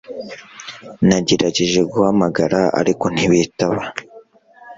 nagerageje 1.07 1.79
guhamagara, 1.91 2.59
ariko 2.79 3.05
ntibitaba 3.13 3.83